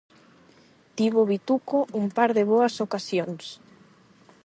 Tivo 0.97 1.21
Vituco 1.31 1.77
un 2.01 2.05
par 2.17 2.29
de 2.37 2.43
boas 2.51 2.75
ocasións. 2.85 3.43